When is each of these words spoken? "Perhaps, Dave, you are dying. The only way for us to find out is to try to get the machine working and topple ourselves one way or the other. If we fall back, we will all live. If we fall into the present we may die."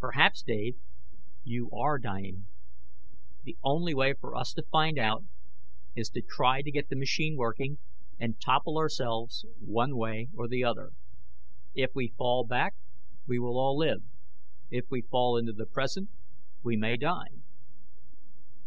"Perhaps, 0.00 0.42
Dave, 0.42 0.76
you 1.44 1.70
are 1.70 1.98
dying. 1.98 2.44
The 3.44 3.56
only 3.64 3.94
way 3.94 4.12
for 4.12 4.36
us 4.36 4.52
to 4.52 4.62
find 4.70 4.98
out 4.98 5.24
is 5.96 6.10
to 6.10 6.20
try 6.20 6.60
to 6.60 6.70
get 6.70 6.90
the 6.90 6.94
machine 6.96 7.38
working 7.38 7.78
and 8.20 8.38
topple 8.38 8.76
ourselves 8.76 9.46
one 9.60 9.96
way 9.96 10.28
or 10.36 10.46
the 10.46 10.62
other. 10.62 10.92
If 11.74 11.94
we 11.94 12.12
fall 12.18 12.44
back, 12.44 12.74
we 13.26 13.38
will 13.38 13.58
all 13.58 13.74
live. 13.78 14.02
If 14.68 14.90
we 14.90 15.00
fall 15.00 15.38
into 15.38 15.54
the 15.54 15.64
present 15.64 16.10
we 16.62 16.76
may 16.76 16.98
die." 16.98 17.30